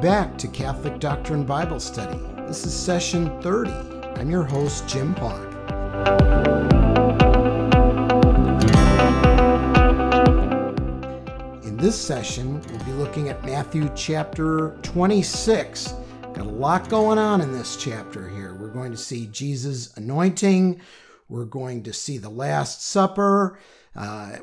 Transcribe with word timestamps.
back 0.00 0.38
to 0.38 0.48
Catholic 0.48 0.98
Doctrine 0.98 1.44
Bible 1.44 1.78
Study. 1.78 2.18
This 2.46 2.64
is 2.64 2.72
session 2.72 3.38
30. 3.42 3.70
I'm 4.18 4.30
your 4.30 4.44
host, 4.44 4.88
Jim 4.88 5.14
Hawk. 5.16 5.38
In 11.64 11.76
this 11.76 12.00
session, 12.00 12.62
we'll 12.62 12.84
be 12.84 12.92
looking 12.92 13.28
at 13.28 13.44
Matthew 13.44 13.90
chapter 13.94 14.78
26. 14.84 15.92
Got 16.32 16.38
a 16.38 16.44
lot 16.44 16.88
going 16.88 17.18
on 17.18 17.42
in 17.42 17.52
this 17.52 17.76
chapter 17.76 18.26
here. 18.26 18.54
We're 18.54 18.68
going 18.68 18.92
to 18.92 18.96
see 18.96 19.26
Jesus' 19.26 19.94
anointing, 19.98 20.80
we're 21.28 21.44
going 21.44 21.82
to 21.82 21.92
see 21.92 22.16
the 22.16 22.30
Last 22.30 22.82
Supper. 22.86 23.58
Uh, 23.94 24.36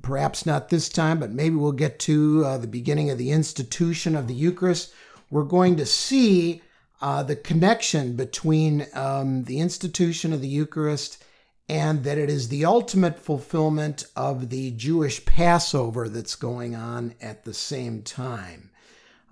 perhaps 0.00 0.46
not 0.46 0.68
this 0.68 0.88
time, 0.88 1.18
but 1.18 1.30
maybe 1.30 1.56
we'll 1.56 1.72
get 1.72 1.98
to 1.98 2.44
uh, 2.44 2.58
the 2.58 2.68
beginning 2.68 3.10
of 3.10 3.18
the 3.18 3.30
institution 3.30 4.14
of 4.14 4.28
the 4.28 4.34
Eucharist. 4.34 4.92
We're 5.30 5.42
going 5.42 5.76
to 5.76 5.86
see 5.86 6.62
uh, 7.00 7.22
the 7.24 7.36
connection 7.36 8.14
between 8.14 8.86
um, 8.94 9.44
the 9.44 9.58
institution 9.58 10.32
of 10.32 10.40
the 10.40 10.48
Eucharist 10.48 11.24
and 11.68 12.04
that 12.04 12.18
it 12.18 12.28
is 12.28 12.48
the 12.48 12.64
ultimate 12.64 13.18
fulfillment 13.18 14.04
of 14.14 14.50
the 14.50 14.70
Jewish 14.72 15.24
Passover 15.24 16.08
that's 16.08 16.36
going 16.36 16.76
on 16.76 17.14
at 17.20 17.44
the 17.44 17.54
same 17.54 18.02
time. 18.02 18.70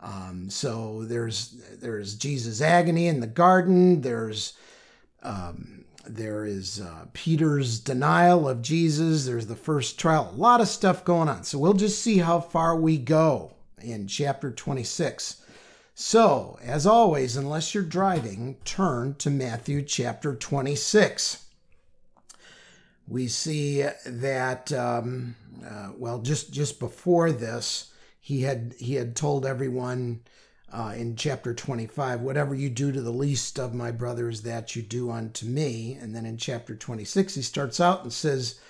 Um, 0.03 0.49
so 0.49 1.05
there's 1.05 1.63
there's 1.81 2.15
Jesus' 2.15 2.63
agony 2.63 3.07
in 3.07 3.21
the 3.21 3.27
garden. 3.27 4.01
There's 4.01 4.55
um, 5.23 5.80
there 6.07 6.45
is 6.45 6.81
uh, 6.81 7.07
Peter's 7.13 7.79
denial 7.79 8.49
of 8.49 8.63
Jesus. 8.63 9.27
There's 9.27 9.47
the 9.47 9.57
first 9.57 9.99
trial. 9.99 10.31
A 10.33 10.37
lot 10.37 10.61
of 10.61 10.69
stuff 10.69 11.05
going 11.05 11.29
on. 11.29 11.45
So 11.45 11.59
we'll 11.59 11.75
just 11.75 12.03
see 12.03 12.19
how 12.19 12.41
far 12.41 12.77
we 12.77 12.97
go 12.99 13.55
in 13.83 14.07
chapter 14.07 14.51
26. 14.51 15.45
So, 15.95 16.59
as 16.63 16.87
always, 16.87 17.37
unless 17.37 17.75
you're 17.75 17.85
driving, 17.85 18.57
turn 18.65 19.15
to 19.17 19.29
Matthew 19.29 19.83
chapter 19.83 20.35
26. 20.35 21.45
We 23.07 23.29
see 23.29 23.85
that, 24.07 24.73
um, 24.73 25.35
uh, 25.63 25.91
well, 25.99 26.21
just 26.21 26.53
just 26.53 26.81
before 26.81 27.33
this, 27.33 27.93
he 28.19 28.43
had 28.43 28.75
he 28.79 28.95
had 28.95 29.15
told 29.15 29.45
everyone 29.45 30.21
uh, 30.73 30.95
in 30.97 31.17
chapter 31.17 31.53
25, 31.53 32.21
whatever 32.21 32.55
you 32.55 32.71
do 32.71 32.93
to 32.93 33.01
the 33.01 33.11
least 33.11 33.59
of 33.59 33.75
my 33.75 33.91
brothers, 33.91 34.43
that 34.43 34.77
you 34.77 34.83
do 34.83 35.11
unto 35.11 35.47
me. 35.47 35.99
And 36.01 36.15
then 36.15 36.27
in 36.27 36.37
chapter 36.37 36.75
26, 36.75 37.35
he 37.35 37.43
starts 37.43 37.81
out 37.81 38.03
and 38.03 38.13
says, 38.13 38.61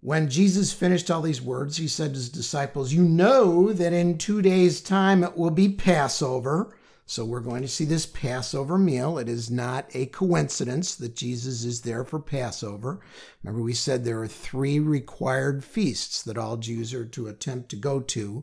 When 0.00 0.28
Jesus 0.28 0.72
finished 0.72 1.10
all 1.10 1.22
these 1.22 1.42
words, 1.42 1.76
he 1.76 1.88
said 1.88 2.10
to 2.10 2.16
his 2.16 2.28
disciples, 2.28 2.92
You 2.92 3.04
know 3.04 3.72
that 3.72 3.92
in 3.92 4.18
two 4.18 4.42
days' 4.42 4.80
time 4.80 5.22
it 5.22 5.36
will 5.36 5.50
be 5.50 5.68
Passover. 5.68 6.74
So 7.06 7.24
we're 7.24 7.40
going 7.40 7.60
to 7.60 7.68
see 7.68 7.84
this 7.84 8.06
Passover 8.06 8.78
meal. 8.78 9.18
It 9.18 9.28
is 9.28 9.50
not 9.50 9.86
a 9.94 10.06
coincidence 10.06 10.94
that 10.94 11.14
Jesus 11.14 11.62
is 11.64 11.82
there 11.82 12.02
for 12.02 12.18
Passover. 12.18 13.00
Remember, 13.42 13.62
we 13.62 13.74
said 13.74 14.04
there 14.04 14.22
are 14.22 14.26
three 14.26 14.78
required 14.78 15.62
feasts 15.62 16.22
that 16.22 16.38
all 16.38 16.56
Jews 16.56 16.94
are 16.94 17.04
to 17.04 17.26
attempt 17.26 17.68
to 17.70 17.76
go 17.76 18.00
to 18.00 18.42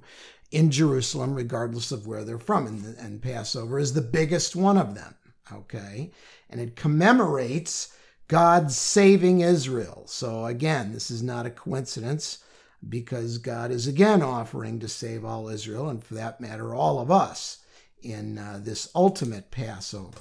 in 0.52 0.70
Jerusalem, 0.70 1.34
regardless 1.34 1.92
of 1.92 2.06
where 2.06 2.24
they're 2.24 2.38
from. 2.38 2.68
And, 2.68 2.96
and 2.98 3.22
Passover 3.22 3.80
is 3.80 3.94
the 3.94 4.02
biggest 4.02 4.56
one 4.56 4.78
of 4.78 4.94
them. 4.94 5.16
Okay. 5.52 6.12
And 6.50 6.62
it 6.62 6.76
commemorates 6.76 7.96
God 8.28 8.72
saving 8.72 9.42
Israel. 9.42 10.04
So 10.06 10.46
again, 10.46 10.94
this 10.94 11.10
is 11.10 11.24
not 11.24 11.48
a 11.48 11.52
coincidence 11.52 12.44
because 12.88 13.40
God 13.40 13.72
is 13.72 13.88
again 13.88 14.22
offering 14.22 14.80
to 14.80 14.88
save 14.88 15.26
all 15.26 15.50
Israel, 15.50 15.90
and 15.90 16.04
for 16.04 16.16
that 16.16 16.42
matter, 16.42 16.74
all 16.74 17.00
of 17.00 17.12
us 17.12 17.61
in 18.04 18.38
uh, 18.38 18.60
this 18.62 18.90
ultimate 18.96 19.52
Passover. 19.52 20.20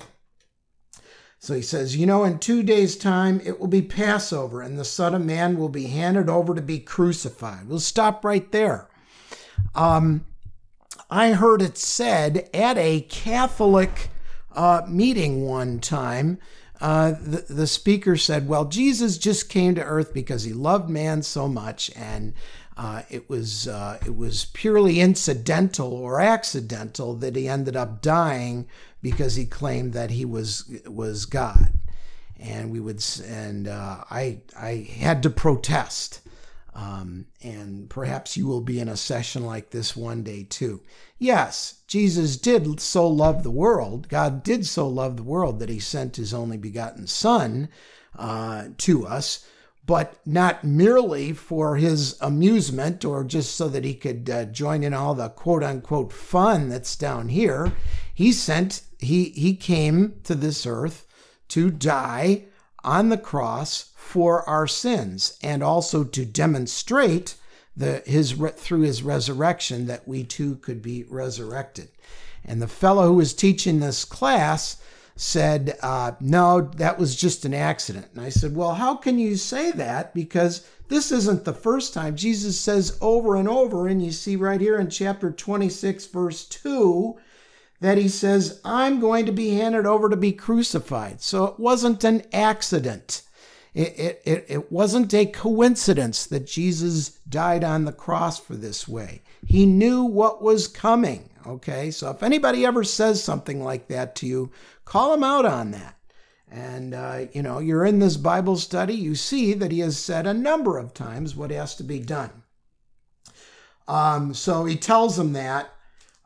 So 1.39 1.55
he 1.55 1.63
says, 1.63 1.97
You 1.97 2.07
know, 2.07 2.25
in 2.25 2.39
two 2.39 2.63
days' 2.63 2.97
time 2.97 3.41
it 3.45 3.59
will 3.59 3.67
be 3.67 3.83
Passover, 3.83 4.61
and 4.61 4.79
the 4.79 4.85
Son 4.85 5.15
of 5.15 5.25
Man 5.25 5.59
will 5.59 5.71
be 5.71 5.87
handed 5.87 6.29
over 6.29 6.55
to 6.55 6.63
be 6.63 6.79
crucified. 6.79 7.67
We'll 7.67 7.81
stop 7.81 8.25
right 8.25 8.51
there. 8.53 8.89
Um, 9.75 10.27
I 11.11 11.33
heard 11.33 11.63
it 11.63 11.79
said 11.79 12.49
at 12.53 12.77
a 12.77 13.01
Catholic 13.03 14.11
uh, 14.55 14.83
meeting 14.87 15.47
one 15.47 15.81
time. 15.81 16.39
Uh, 16.81 17.13
the, 17.13 17.45
the 17.49 17.67
speaker 17.67 18.17
said, 18.17 18.49
Well, 18.49 18.67
Jesus 18.67 19.19
just 19.19 19.49
came 19.49 19.75
to 19.75 19.83
earth 19.83 20.15
because 20.15 20.45
he 20.45 20.53
loved 20.53 20.89
man 20.89 21.23
so 21.23 21.49
much, 21.49 21.91
and 21.97 22.35
uh, 22.81 23.03
it 23.11 23.29
was 23.29 23.69
uh, 23.69 23.99
it 24.07 24.17
was 24.17 24.47
purely 24.55 25.01
incidental 25.01 25.93
or 25.93 26.19
accidental 26.19 27.15
that 27.15 27.37
he 27.37 27.47
ended 27.47 27.77
up 27.77 28.01
dying 28.01 28.67
because 29.03 29.35
he 29.35 29.45
claimed 29.45 29.93
that 29.93 30.11
he 30.11 30.25
was 30.25 30.65
was 30.87 31.27
God, 31.27 31.75
and 32.39 32.71
we 32.71 32.81
would 32.81 33.05
and 33.23 33.69
uh, 33.69 34.05
I 34.11 34.39
I 34.59 34.89
had 34.99 35.23
to 35.25 35.31
protest. 35.31 36.23
Um, 36.73 37.27
and 37.43 37.91
perhaps 37.91 38.39
you 38.39 38.47
will 38.47 38.63
be 38.63 38.81
in 38.81 38.89
a 38.89 38.97
session 38.97 39.45
like 39.45 39.71
this 39.71 39.95
one 39.95 40.23
day 40.23 40.45
too. 40.45 40.81
Yes, 41.19 41.83
Jesus 41.87 42.39
did 42.39 42.81
so 42.81 43.07
love 43.07 43.43
the 43.43 43.51
world. 43.51 44.09
God 44.09 44.43
did 44.43 44.65
so 44.65 44.89
love 44.89 45.19
the 45.19 45.23
world 45.23 45.59
that 45.59 45.69
he 45.69 45.81
sent 45.81 46.17
his 46.17 46.33
only 46.33 46.57
begotten 46.57 47.07
Son 47.07 47.69
uh, 48.17 48.69
to 48.79 49.07
us, 49.07 49.45
but 49.87 50.19
not 50.27 50.63
merely 50.63 51.33
for 51.33 51.77
his 51.77 52.17
amusement 52.21 53.05
or 53.05 53.25
just 53.25 53.57
so 53.57 53.69
that 53.69 53.85
he 53.85 53.95
could 53.95 54.29
uh, 54.31 54.45
join 54.47 54.83
in 54.83 54.95
all 54.95 55.15
the 55.15 55.29
quote 55.29 55.65
unquote 55.65 56.13
fun 56.13 56.69
that's 56.69 56.97
down 56.97 57.29
here. 57.29 57.73
He 58.15 58.33
sent, 58.33 58.83
he, 58.99 59.31
he 59.31 59.57
came 59.57 60.21
to 60.25 60.35
this 60.35 60.67
earth 60.67 61.07
to 61.49 61.71
die 61.71 62.45
on 62.85 63.09
the 63.09 63.19
cross 63.19 63.91
for 63.97 64.49
our 64.49 64.67
sins 64.67 65.39
and 65.43 65.63
also 65.63 66.05
to 66.05 66.25
demonstrate 66.25 67.37
the, 67.77 68.03
his, 68.07 68.33
through 68.57 68.83
his 68.83 69.03
resurrection 69.03 69.87
that 69.87 70.07
we 70.07 70.25
too 70.25 70.57
could 70.57 70.83
be 70.83 71.05
resurrected. 71.05 71.89
And 72.45 72.61
the 72.61 72.69
fellow 72.69 73.09
who 73.09 73.15
was 73.15 73.35
teaching 73.35 73.81
this 73.81 74.05
class 74.05 74.81
said, 75.21 75.77
uh, 75.83 76.13
No, 76.19 76.63
that 76.77 76.99
was 76.99 77.15
just 77.15 77.45
an 77.45 77.53
accident. 77.53 78.07
And 78.15 78.25
I 78.25 78.31
said, 78.31 78.57
Well, 78.57 78.75
how 78.75 78.97
can 78.97 79.19
you 79.19 79.37
say 79.37 79.71
that? 79.73 80.15
Because 80.15 80.67
this 80.89 81.13
isn't 81.13 81.45
the 81.45 81.53
first 81.53 81.93
time. 81.93 82.17
Jesus 82.17 82.59
says 82.59 82.99
over 83.01 83.37
and 83.37 83.49
over, 83.49 83.87
and 83.87 84.03
you 84.03 84.13
see 84.13 84.35
right 84.35 84.61
here 84.61 84.79
in 84.79 84.89
chapter 84.89 85.31
26, 85.31 86.07
verse 86.07 86.47
2, 86.47 87.17
that 87.81 87.99
he 87.99 88.09
says, 88.09 88.61
I'm 88.65 88.99
going 88.99 89.27
to 89.27 89.33
be 89.33 89.55
handed 89.55 89.87
over 89.87 90.09
to 90.09 90.17
be 90.17 90.33
crucified. 90.33 91.21
So 91.21 91.45
it 91.45 91.61
wasn't 91.61 92.03
an 92.03 92.23
accident. 92.33 93.23
It, 93.73 94.21
it, 94.25 94.47
it, 94.49 94.73
wasn't 94.73 95.15
a 95.15 95.27
coincidence 95.27 96.27
that 96.27 96.47
Jesus 96.47 97.11
died 97.29 97.63
on 97.63 97.85
the 97.85 97.93
cross 97.93 98.41
for 98.41 98.57
this 98.57 98.89
way. 98.89 99.23
He 99.47 99.65
knew 99.65 100.03
what 100.03 100.43
was 100.43 100.67
coming. 100.67 101.30
Okay, 101.47 101.91
so 101.91 102.11
if 102.11 102.23
anybody 102.23 102.67
ever 102.67 102.85
says 102.85 103.23
something 103.23 103.63
like 103.63 103.89
that 103.89 104.15
to 104.17 104.27
you, 104.27 104.51
call 104.85 105.15
him 105.15 105.25
out 105.25 105.47
on 105.47 105.71
that. 105.71 105.97
And, 106.51 106.95
uh, 106.95 107.27
you 107.33 107.43
know, 107.43 107.61
you're 107.61 107.87
in 107.87 108.01
this 108.01 108.17
Bible 108.17 108.57
study, 108.57 108.95
you 108.95 109.15
see 109.15 109.55
that 109.55 109.73
he 109.73 109.79
has 109.81 109.99
said 109.99 110.27
a 110.27 110.35
number 110.35 110.79
of 110.79 110.93
times 110.93 111.37
what 111.37 111.51
has 111.51 111.75
to 111.77 111.85
be 111.85 112.01
done. 112.01 112.43
Um, 113.87 114.35
so 114.35 114.65
he 114.65 114.77
tells 114.77 115.17
them 115.17 115.33
that 115.33 115.71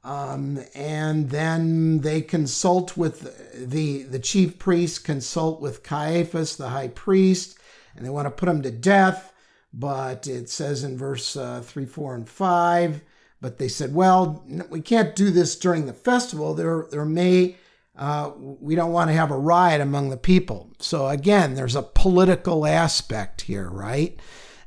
um, 0.04 0.62
and 0.74 1.30
then 1.30 2.00
they 2.00 2.20
consult 2.20 2.96
with 2.96 3.70
the 3.70 4.02
the 4.02 4.18
chief 4.18 4.58
priests 4.58 4.98
consult 4.98 5.62
with 5.62 5.82
Caiaphas, 5.82 6.56
the 6.56 6.68
high 6.68 6.88
priest, 6.88 7.58
and 7.96 8.04
they 8.04 8.10
want 8.10 8.26
to 8.26 8.30
put 8.30 8.48
him 8.48 8.60
to 8.62 8.70
death. 8.70 9.32
But 9.72 10.26
it 10.26 10.50
says 10.50 10.84
in 10.84 10.98
verse 10.98 11.36
uh, 11.36 11.62
three, 11.64 11.86
four, 11.86 12.14
and 12.14 12.28
five. 12.28 13.00
But 13.44 13.58
they 13.58 13.68
said, 13.68 13.94
well, 13.94 14.42
we 14.70 14.80
can't 14.80 15.14
do 15.14 15.30
this 15.30 15.54
during 15.54 15.84
the 15.84 15.92
festival. 15.92 16.54
There, 16.54 16.86
there 16.90 17.04
may 17.04 17.56
uh, 17.94 18.30
we 18.38 18.74
don't 18.74 18.94
want 18.94 19.10
to 19.10 19.14
have 19.14 19.30
a 19.30 19.36
riot 19.36 19.82
among 19.82 20.08
the 20.08 20.16
people. 20.16 20.72
So 20.78 21.08
again, 21.08 21.52
there's 21.52 21.76
a 21.76 21.82
political 21.82 22.64
aspect 22.64 23.42
here, 23.42 23.68
right? 23.68 24.18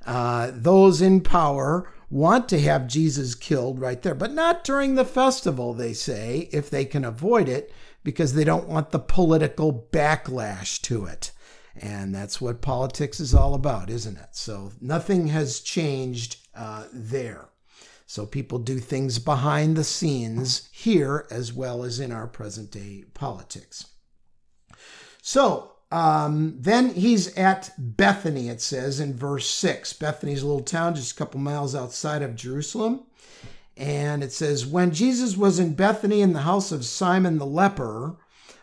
Uh, 0.06 0.52
those 0.54 1.02
in 1.02 1.22
power 1.22 1.92
want 2.12 2.48
to 2.50 2.62
have 2.62 2.88
Jesus 2.88 3.34
killed 3.34 3.80
right 3.80 4.00
there, 4.04 4.14
but 4.14 4.32
not 4.32 4.64
during 4.64 4.94
the 4.94 5.06
festival, 5.06 5.74
they 5.74 5.94
say, 5.94 6.48
if 6.52 6.70
they 6.70 6.86
can 6.86 7.04
avoid 7.04 7.50
it, 7.50 7.74
because 8.04 8.36
they 8.36 8.44
don't 8.44 8.70
want 8.70 8.92
the 8.92 9.00
political 9.00 9.88
backlash 9.92 10.80
to 10.84 11.06
it. 11.06 11.32
And 11.76 12.14
that's 12.14 12.40
what 12.40 12.62
politics 12.62 13.20
is 13.20 13.34
all 13.34 13.56
about, 13.56 13.90
isn't 13.90 14.18
it? 14.18 14.30
So 14.34 14.72
nothing 14.80 15.30
has 15.30 15.62
changed 15.62 16.38
uh, 16.54 16.86
there. 16.94 17.50
So 18.10 18.26
people 18.26 18.58
do 18.58 18.80
things 18.80 19.20
behind 19.20 19.76
the 19.76 19.84
scenes 19.84 20.70
here 20.72 21.28
as 21.30 21.52
well 21.52 21.84
as 21.84 22.00
in 22.00 22.14
our 22.14 22.26
present 22.26 22.72
day 22.72 23.04
politics. 23.14 23.88
So 25.22 25.74
um, 25.92 26.56
then 26.58 26.94
he's 26.94 27.36
at 27.36 27.74
Bethany, 27.78 28.48
it 28.48 28.62
says 28.62 29.02
in 29.02 29.14
verse 29.14 29.50
6. 29.50 29.92
Bethany's 29.94 30.42
a 30.42 30.48
little 30.48 30.64
town 30.64 30.96
just 30.96 31.12
a 31.12 31.16
couple 31.16 31.42
miles 31.42 31.76
outside 31.76 32.22
of 32.22 32.38
Jerusalem. 32.38 33.04
And 33.76 34.24
it 34.24 34.32
says, 34.32 34.66
When 34.66 34.92
Jesus 34.92 35.36
was 35.36 35.60
in 35.60 35.74
Bethany 35.74 36.22
in 36.22 36.32
the 36.32 36.42
house 36.42 36.72
of 36.72 36.86
Simon 36.86 37.38
the 37.38 37.46
leper, 37.46 38.16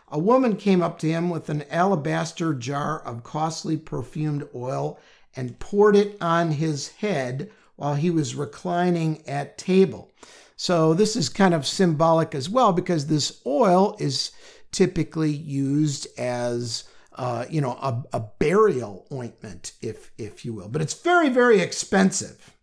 a 0.07 0.17
woman 0.17 0.55
came 0.55 0.81
up 0.81 0.97
to 0.99 1.07
him 1.07 1.29
with 1.29 1.49
an 1.49 1.65
alabaster 1.69 2.55
jar 2.55 2.99
of 2.99 3.23
costly 3.23 3.77
perfumed 3.77 4.47
oil 4.55 4.99
and 5.35 5.59
poured 5.59 5.95
it 5.95 6.17
on 6.19 6.53
his 6.53 6.89
head 6.93 7.51
while 7.75 7.95
he 7.95 8.09
was 8.09 8.35
reclining 8.35 9.27
at 9.27 9.57
table. 9.57 10.11
So 10.55 10.93
this 10.93 11.15
is 11.15 11.27
kind 11.29 11.53
of 11.53 11.67
symbolic 11.67 12.33
as 12.33 12.49
well 12.49 12.71
because 12.71 13.07
this 13.07 13.41
oil 13.45 13.95
is 13.99 14.31
typically 14.71 15.31
used 15.31 16.07
as 16.17 16.85
uh, 17.15 17.45
you 17.49 17.61
know 17.61 17.71
a, 17.81 18.03
a 18.13 18.19
burial 18.19 19.07
ointment, 19.11 19.73
if 19.81 20.11
if 20.17 20.43
you 20.43 20.53
will, 20.53 20.67
but 20.67 20.81
it's 20.81 20.93
very 20.93 21.29
very 21.29 21.59
expensive. 21.61 22.55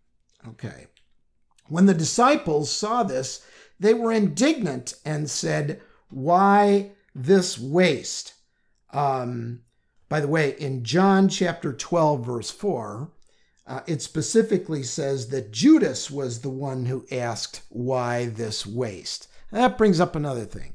Okay, 0.46 0.86
when 1.68 1.86
the 1.86 1.94
disciples 1.94 2.70
saw 2.70 3.02
this, 3.02 3.44
they 3.80 3.94
were 3.94 4.12
indignant 4.12 4.94
and 5.04 5.30
said, 5.30 5.80
"Why 6.10 6.92
this 7.14 7.58
waste?" 7.58 8.34
Um, 8.90 9.60
by 10.10 10.20
the 10.20 10.28
way, 10.28 10.50
in 10.58 10.84
John 10.84 11.30
chapter 11.30 11.72
12, 11.72 12.26
verse 12.26 12.50
4, 12.50 13.10
uh, 13.66 13.80
it 13.86 14.02
specifically 14.02 14.82
says 14.82 15.28
that 15.28 15.52
Judas 15.52 16.10
was 16.10 16.40
the 16.40 16.50
one 16.50 16.86
who 16.86 17.06
asked, 17.12 17.62
Why 17.68 18.26
this 18.26 18.66
waste? 18.66 19.28
And 19.50 19.60
that 19.60 19.78
brings 19.78 20.00
up 20.00 20.16
another 20.16 20.44
thing. 20.44 20.74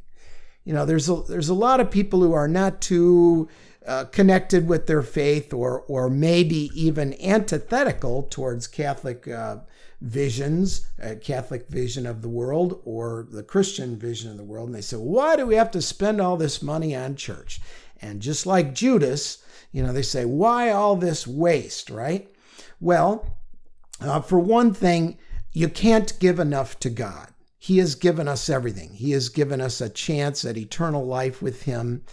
You 0.63 0.73
know, 0.73 0.85
there's 0.85 1.09
a, 1.09 1.23
there's 1.27 1.49
a 1.49 1.53
lot 1.53 1.79
of 1.79 1.91
people 1.91 2.21
who 2.21 2.33
are 2.33 2.47
not 2.47 2.81
too 2.81 3.49
uh, 3.85 4.05
connected 4.05 4.67
with 4.67 4.87
their 4.87 5.01
faith 5.01 5.53
or, 5.53 5.81
or 5.81 6.09
maybe 6.09 6.69
even 6.73 7.19
antithetical 7.21 8.23
towards 8.23 8.67
Catholic 8.67 9.27
uh, 9.27 9.57
visions, 10.01 10.87
uh, 11.01 11.15
Catholic 11.21 11.67
vision 11.69 12.05
of 12.05 12.21
the 12.21 12.29
world 12.29 12.81
or 12.85 13.27
the 13.31 13.43
Christian 13.43 13.97
vision 13.97 14.29
of 14.29 14.37
the 14.37 14.43
world. 14.43 14.67
And 14.67 14.75
they 14.75 14.81
say, 14.81 14.97
Why 14.97 15.35
do 15.35 15.45
we 15.45 15.55
have 15.55 15.71
to 15.71 15.81
spend 15.81 16.21
all 16.21 16.37
this 16.37 16.61
money 16.61 16.95
on 16.95 17.15
church? 17.15 17.59
And 18.01 18.21
just 18.21 18.45
like 18.45 18.75
Judas, 18.75 19.43
you 19.71 19.83
know, 19.83 19.91
they 19.91 20.01
say, 20.01 20.25
Why 20.25 20.69
all 20.69 20.95
this 20.95 21.25
waste, 21.25 21.89
right? 21.89 22.29
Well, 22.79 23.37
uh, 23.99 24.21
for 24.21 24.39
one 24.39 24.73
thing, 24.73 25.17
you 25.51 25.69
can't 25.69 26.17
give 26.19 26.39
enough 26.39 26.79
to 26.79 26.89
God. 26.89 27.29
He 27.57 27.79
has 27.79 27.95
given 27.95 28.27
us 28.27 28.49
everything. 28.49 28.93
He 28.93 29.11
has 29.11 29.29
given 29.29 29.59
us 29.59 29.81
a 29.81 29.89
chance 29.89 30.45
at 30.45 30.57
eternal 30.57 31.05
life 31.05 31.41
with 31.41 31.63
Him. 31.63 32.03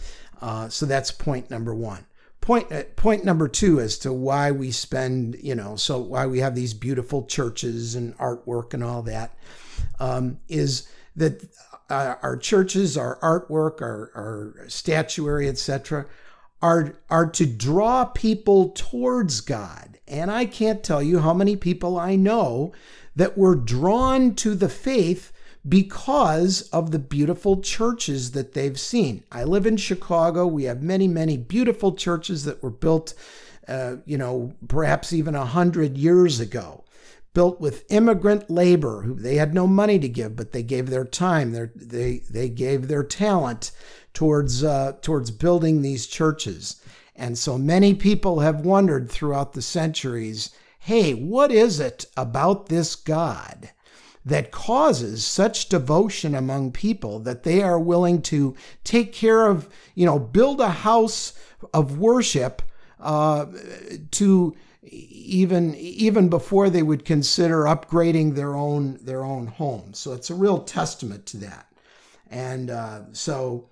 Uh, 0.41 0.69
so 0.69 0.85
that's 0.85 1.11
point 1.11 1.49
number 1.49 1.73
one. 1.73 2.05
Point, 2.41 2.71
uh, 2.71 2.83
point 2.95 3.23
number 3.23 3.47
two 3.47 3.79
as 3.79 3.97
to 3.99 4.11
why 4.11 4.51
we 4.51 4.71
spend, 4.71 5.35
you 5.41 5.55
know, 5.55 5.75
so 5.75 5.99
why 5.99 6.25
we 6.25 6.39
have 6.39 6.55
these 6.55 6.73
beautiful 6.73 7.25
churches 7.25 7.95
and 7.95 8.17
artwork 8.17 8.73
and 8.73 8.83
all 8.83 9.01
that, 9.03 9.37
um, 9.99 10.39
is 10.47 10.87
that 11.15 11.43
uh, 11.89 12.15
our 12.21 12.37
churches, 12.37 12.97
our 12.97 13.19
artwork, 13.19 13.81
our, 13.81 14.11
our 14.15 14.67
statuary, 14.67 15.47
etc., 15.47 16.05
are, 16.61 16.95
are 17.09 17.29
to 17.31 17.45
draw 17.45 18.05
people 18.05 18.69
towards 18.69 19.41
God. 19.41 19.99
And 20.07 20.31
I 20.31 20.45
can't 20.45 20.83
tell 20.83 21.01
you 21.01 21.19
how 21.19 21.33
many 21.33 21.55
people 21.55 21.97
I 21.97 22.15
know 22.15 22.73
that 23.15 23.37
were 23.37 23.55
drawn 23.55 24.35
to 24.35 24.55
the 24.55 24.69
faith 24.69 25.31
because 25.67 26.63
of 26.69 26.91
the 26.91 26.99
beautiful 26.99 27.61
churches 27.61 28.31
that 28.31 28.53
they've 28.53 28.79
seen. 28.79 29.23
I 29.31 29.43
live 29.43 29.65
in 29.65 29.77
Chicago. 29.77 30.45
We 30.45 30.65
have 30.65 30.83
many, 30.83 31.07
many 31.07 31.37
beautiful 31.37 31.93
churches 31.95 32.45
that 32.45 32.61
were 32.61 32.69
built, 32.69 33.13
uh, 33.67 33.97
you 34.05 34.17
know, 34.17 34.53
perhaps 34.67 35.11
even 35.11 35.33
a 35.33 35.45
hundred 35.45 35.97
years 35.97 36.39
ago. 36.39 36.83
Built 37.33 37.59
with 37.59 37.91
immigrant 37.91 38.49
labor, 38.49 39.01
who 39.01 39.15
they 39.15 39.35
had 39.35 39.53
no 39.53 39.67
money 39.67 39.99
to 39.99 40.07
give, 40.07 40.37
but 40.37 40.53
they 40.53 40.63
gave 40.63 40.89
their 40.89 41.03
time, 41.03 41.51
their, 41.51 41.69
they 41.75 42.21
they 42.29 42.47
gave 42.47 42.87
their 42.87 43.03
talent 43.03 43.71
towards 44.15 44.63
uh, 44.63 44.93
towards 45.01 45.29
building 45.29 45.81
these 45.81 46.07
churches. 46.07 46.81
And 47.15 47.37
so 47.37 47.57
many 47.57 47.93
people 47.93 48.39
have 48.39 48.65
wondered 48.65 49.09
throughout 49.09 49.53
the 49.53 49.61
centuries, 49.61 50.49
hey, 50.79 51.13
what 51.13 51.51
is 51.51 51.79
it 51.79 52.05
about 52.17 52.67
this 52.67 52.95
God 52.95 53.69
that 54.25 54.51
causes 54.51 55.23
such 55.23 55.69
devotion 55.69 56.33
among 56.33 56.71
people 56.71 57.19
that 57.19 57.43
they 57.43 57.61
are 57.61 57.79
willing 57.79 58.21
to 58.23 58.55
take 58.83 59.13
care 59.13 59.47
of, 59.47 59.69
you 59.93 60.05
know, 60.05 60.17
build 60.17 60.59
a 60.59 60.69
house 60.69 61.33
of 61.73 61.99
worship 61.99 62.63
uh, 62.99 63.45
to 64.11 64.55
even 64.83 65.75
even 65.75 66.29
before 66.29 66.69
they 66.69 66.83
would 66.83 67.05
consider 67.05 67.63
upgrading 67.63 68.35
their 68.35 68.55
own 68.55 68.97
their 69.01 69.23
own 69.23 69.47
home. 69.47 69.93
So 69.93 70.13
it's 70.13 70.29
a 70.29 70.35
real 70.35 70.59
testament 70.59 71.25
to 71.27 71.37
that. 71.37 71.67
And 72.29 72.69
uh, 72.69 73.01
so 73.13 73.69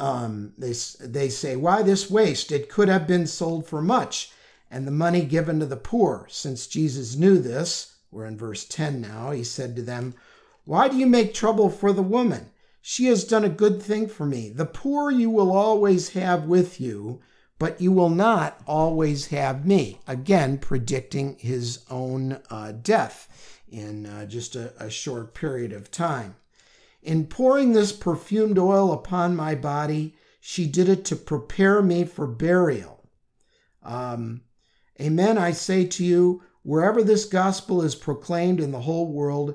um, 0.00 0.54
they, 0.56 0.72
they 1.00 1.28
say, 1.28 1.56
Why 1.56 1.82
this 1.82 2.10
waste? 2.10 2.50
It 2.50 2.68
could 2.68 2.88
have 2.88 3.06
been 3.06 3.26
sold 3.26 3.66
for 3.66 3.82
much, 3.82 4.32
and 4.70 4.86
the 4.86 4.92
money 4.92 5.24
given 5.24 5.60
to 5.60 5.66
the 5.66 5.76
poor. 5.76 6.26
Since 6.28 6.66
Jesus 6.66 7.16
knew 7.16 7.38
this, 7.38 7.96
we're 8.10 8.26
in 8.26 8.36
verse 8.36 8.64
10 8.64 9.00
now, 9.00 9.30
he 9.30 9.44
said 9.44 9.76
to 9.76 9.82
them, 9.82 10.14
Why 10.64 10.88
do 10.88 10.96
you 10.96 11.06
make 11.06 11.34
trouble 11.34 11.70
for 11.70 11.92
the 11.92 12.02
woman? 12.02 12.50
She 12.80 13.06
has 13.06 13.24
done 13.24 13.44
a 13.44 13.50
good 13.50 13.82
thing 13.82 14.08
for 14.08 14.24
me. 14.24 14.48
The 14.48 14.64
poor 14.64 15.10
you 15.10 15.28
will 15.28 15.52
always 15.52 16.10
have 16.10 16.44
with 16.44 16.80
you, 16.80 17.20
but 17.58 17.80
you 17.80 17.92
will 17.92 18.08
not 18.08 18.60
always 18.66 19.26
have 19.26 19.66
me. 19.66 20.00
Again, 20.08 20.56
predicting 20.56 21.36
his 21.38 21.84
own 21.90 22.40
uh, 22.48 22.72
death 22.72 23.28
in 23.68 24.06
uh, 24.06 24.24
just 24.24 24.56
a, 24.56 24.72
a 24.82 24.88
short 24.88 25.34
period 25.34 25.72
of 25.72 25.90
time. 25.90 26.36
In 27.02 27.26
pouring 27.26 27.72
this 27.72 27.92
perfumed 27.92 28.58
oil 28.58 28.92
upon 28.92 29.34
my 29.34 29.54
body, 29.54 30.14
she 30.40 30.66
did 30.66 30.88
it 30.88 31.04
to 31.06 31.16
prepare 31.16 31.82
me 31.82 32.04
for 32.04 32.26
burial. 32.26 33.08
Um, 33.82 34.42
amen, 35.00 35.38
I 35.38 35.52
say 35.52 35.86
to 35.86 36.04
you, 36.04 36.42
wherever 36.62 37.02
this 37.02 37.24
gospel 37.24 37.82
is 37.82 37.94
proclaimed 37.94 38.60
in 38.60 38.72
the 38.72 38.80
whole 38.80 39.10
world, 39.10 39.54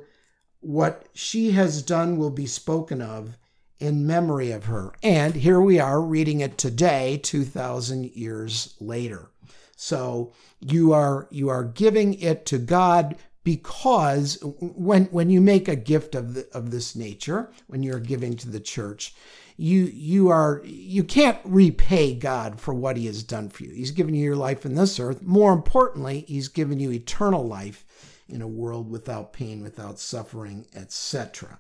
what 0.59 1.07
she 1.13 1.51
has 1.51 1.83
done 1.83 2.18
will 2.18 2.31
be 2.31 2.47
spoken 2.47 3.01
of 3.01 3.38
in 3.80 4.07
memory 4.07 4.51
of 4.51 4.65
her. 4.65 4.94
And 5.03 5.36
here 5.36 5.62
we 5.62 5.80
are 5.80 6.01
reading 6.01 6.39
it 6.39 6.57
today, 6.57 7.18
2000 7.18 8.06
years 8.12 8.75
later. 8.80 9.30
So 9.75 10.31
you 10.62 10.94
are 10.94 11.27
you 11.30 11.50
are 11.50 11.63
giving 11.63 12.13
it 12.15 12.45
to 12.48 12.57
God 12.57 13.18
because 13.45 14.39
when 14.59 15.06
when 15.06 15.29
you 15.29 15.39
make 15.39 15.67
a 15.70 15.75
gift 15.75 16.15
of 16.15 16.34
the, 16.34 16.48
of 16.51 16.72
this 16.72 16.96
nature, 16.96 17.51
when 17.67 17.84
you're 17.84 18.00
giving 18.00 18.36
to 18.36 18.50
the 18.50 18.60
church, 18.60 19.15
you 19.55 19.84
you 19.84 20.29
are 20.29 20.62
you 20.65 21.03
can't 21.03 21.38
repay 21.46 22.15
God 22.15 22.60
for 22.60 22.74
what 22.74 22.98
he 22.98 23.05
has 23.05 23.24
done 23.24 23.50
for 23.50 23.63
you. 23.63 23.72
He's 23.72 23.91
given 23.91 24.15
you 24.15 24.25
your 24.25 24.36
life 24.36 24.65
in 24.65 24.74
this 24.74 25.00
earth. 25.00 25.22
More 25.22 25.53
importantly, 25.53 26.25
he's 26.27 26.48
given 26.48 26.79
you 26.79 26.91
eternal 26.91 27.46
life 27.48 27.86
in 28.27 28.41
a 28.41 28.48
world 28.48 28.89
without 28.89 29.31
pain, 29.31 29.62
without 29.62 30.00
suffering, 30.00 30.65
etc. 30.74 31.60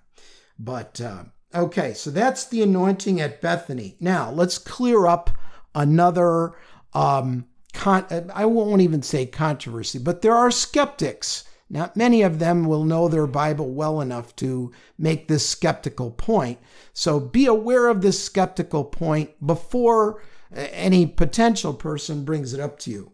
But 0.57 0.99
uh, 0.99 1.25
okay, 1.53 1.93
so 1.93 2.09
that's 2.09 2.47
the 2.47 2.63
anointing 2.63 3.21
at 3.21 3.41
Bethany. 3.41 3.95
Now 3.99 4.31
let's 4.31 4.57
clear 4.57 5.05
up 5.05 5.29
another. 5.75 6.53
Um, 6.95 7.45
con- 7.73 8.31
I 8.33 8.45
won't 8.45 8.81
even 8.81 9.03
say 9.03 9.27
controversy, 9.27 9.99
but 9.99 10.23
there 10.23 10.33
are 10.33 10.49
skeptics 10.49 11.43
not 11.69 11.97
many 11.97 12.21
of 12.21 12.39
them 12.39 12.65
will 12.65 12.83
know 12.83 13.07
their 13.07 13.27
Bible 13.27 13.71
well 13.71 14.01
enough 14.01 14.35
to 14.37 14.71
make 14.97 15.27
this 15.27 15.47
skeptical 15.47 16.11
point. 16.11 16.59
So 16.93 17.19
be 17.19 17.45
aware 17.45 17.87
of 17.87 18.01
this 18.01 18.23
skeptical 18.23 18.83
point 18.83 19.31
before 19.45 20.21
any 20.51 21.05
potential 21.07 21.73
person 21.73 22.23
brings 22.23 22.53
it 22.53 22.59
up 22.59 22.77
to 22.79 22.91
you. 22.91 23.11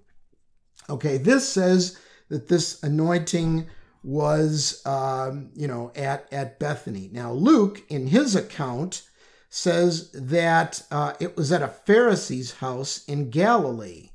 Okay, 0.89 1.17
this 1.17 1.47
says 1.47 1.97
that 2.29 2.49
this 2.49 2.81
anointing 2.83 3.67
was, 4.03 4.81
um, 4.85 5.51
you 5.53 5.67
know, 5.67 5.91
at, 5.95 6.31
at 6.33 6.59
Bethany. 6.59 7.09
Now, 7.11 7.31
Luke, 7.31 7.83
in 7.89 8.07
his 8.07 8.35
account, 8.35 9.03
says 9.49 10.11
that 10.11 10.81
uh, 10.91 11.13
it 11.19 11.37
was 11.37 11.51
at 11.51 11.61
a 11.61 11.67
Pharisee's 11.67 12.55
house 12.55 13.05
in 13.05 13.29
Galilee. 13.29 14.09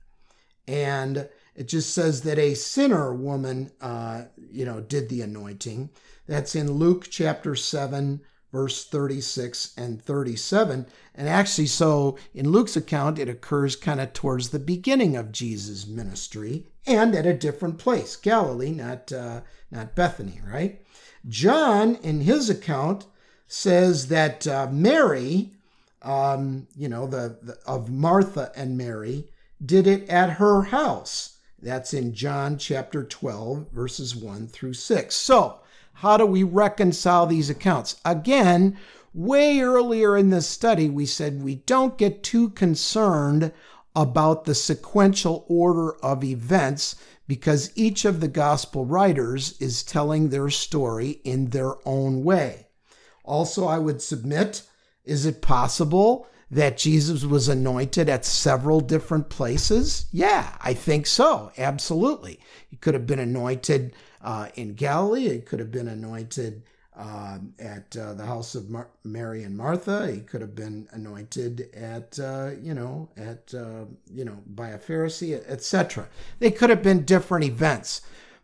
And 0.67 1.29
it 1.57 1.69
just 1.69 1.95
says 1.95 2.23
that 2.23 2.39
a 2.39 2.55
sinner 2.55 3.15
woman, 3.15 3.73
uh, 3.81 4.25
you 4.37 4.65
know, 4.67 4.81
did 4.81 5.09
the 5.09 5.23
anointing. 5.23 5.91
That's 6.27 6.55
in 6.55 6.73
Luke 6.73 7.07
chapter 7.09 7.55
7, 7.55 8.21
verse 8.53 8.85
36 8.85 9.73
and 9.77 10.01
37. 10.03 10.87
And 11.15 11.29
actually, 11.29 11.67
so 11.67 12.19
in 12.35 12.51
Luke's 12.51 12.77
account, 12.77 13.19
it 13.19 13.29
occurs 13.29 13.75
kind 13.75 14.01
of 14.01 14.13
towards 14.13 14.51
the 14.51 14.59
beginning 14.59 15.17
of 15.17 15.33
Jesus' 15.33 15.87
ministry 15.87 16.67
and 16.87 17.15
at 17.15 17.27
a 17.27 17.35
different 17.35 17.79
place, 17.79 18.17
Galilee, 18.17 18.73
not, 18.73 19.11
uh, 19.11 19.41
not 19.71 19.95
Bethany, 19.95 20.41
right? 20.47 20.83
John, 21.27 21.97
in 21.97 22.21
his 22.21 22.51
account, 22.51 23.07
says 23.47 24.09
that 24.09 24.47
uh, 24.47 24.69
Mary, 24.71 25.53
um, 26.03 26.69
you 26.77 26.89
know, 26.89 27.07
the, 27.07 27.39
the 27.43 27.59
of 27.67 27.91
Martha 27.91 28.53
and 28.55 28.77
Mary, 28.77 29.31
did 29.65 29.87
it 29.87 30.09
at 30.09 30.33
her 30.33 30.63
house. 30.63 31.36
That's 31.61 31.95
in 31.95 32.13
John 32.13 32.59
chapter 32.59 33.03
12, 33.03 33.71
verses 33.73 34.15
1 34.15 34.49
through 34.49 34.75
6. 34.75 35.15
So, 35.15 35.61
How 35.95 36.19
do 36.19 36.27
we 36.27 36.43
reconcile 36.43 37.27
these 37.27 37.49
accounts? 37.49 37.97
Again, 38.05 38.77
way 39.15 39.61
earlier 39.61 40.17
in 40.17 40.29
this 40.29 40.47
study, 40.47 40.91
we 40.91 41.07
said 41.07 41.43
we 41.43 41.55
don't 41.55 41.97
get 41.97 42.23
too 42.23 42.51
concerned 42.51 43.53
about 43.95 44.45
the 44.45 44.55
sequential 44.55 45.47
order 45.49 45.97
of 46.05 46.23
events 46.23 46.97
because 47.27 47.73
each 47.75 48.05
of 48.05 48.21
the 48.21 48.29
gospel 48.29 48.85
writers 48.85 49.57
is 49.59 49.83
telling 49.83 50.29
their 50.29 50.51
story 50.51 51.21
in 51.25 51.49
their 51.49 51.77
own 51.89 52.23
way. 52.23 52.67
Also, 53.25 53.67
I 53.67 53.79
would 53.79 54.03
submit 54.03 54.63
is 55.05 55.25
it 55.25 55.41
possible 55.41 56.29
that 56.51 56.79
Jesus 56.79 57.25
was 57.25 57.49
anointed 57.49 58.09
at 58.09 58.25
several 58.25 58.81
different 58.81 59.29
places? 59.29 60.07
Yeah, 60.13 60.57
I 60.61 60.75
think 60.75 61.07
so. 61.07 61.53
Absolutely. 61.59 62.39
He 62.69 62.77
could 62.77 62.95
have 62.95 63.07
been 63.07 63.19
anointed 63.19 63.95
uh, 64.27 64.49
in 64.57 64.75
Galilee, 64.75 65.29
he 65.29 65.41
could 65.41 65.61
have 65.61 65.71
been 65.71 65.87
anointed 65.87 66.65
uh, 66.97 67.39
at 67.61 67.97
uh, 67.97 68.15
the 68.15 68.27
house 68.27 68.57
of 68.57 68.69
Mar- 68.69 68.91
Mary 69.05 69.45
and 69.45 69.57
Martha. 69.57 70.11
He 70.11 70.21
could 70.21 70.41
have 70.41 70.55
been 70.55 70.89
anointed 70.91 71.69
at, 71.75 72.19
uh, 72.19 72.51
you 72.61 72.75
know, 72.75 73.09
at, 73.17 73.55
uh, 73.55 73.85
you 74.13 74.25
know, 74.25 74.39
by 74.47 74.71
a 74.71 74.79
Pharisee, 74.79 75.41
etc. 75.47 76.09
They 76.41 76.51
could 76.51 76.71
have 76.71 76.83
been 76.83 77.05
different 77.05 77.45
events. 77.45 78.01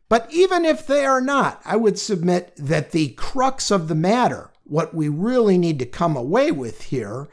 But 0.09 0.28
even 0.30 0.64
if 0.64 0.87
they 0.87 1.04
are 1.04 1.23
not, 1.23 1.62
I 1.64 1.76
would 1.76 1.99
submit 1.99 2.52
that 2.59 2.92
the 2.92 3.09
crux 3.11 3.71
of 3.71 3.88
the 3.88 3.94
matter, 3.94 4.50
what 4.64 4.94
we 4.94 5.09
really 5.09 5.59
need 5.59 5.78
to 5.78 5.87
come 5.87 6.16
away 6.16 6.52
with 6.52 6.82
here, 6.85 7.28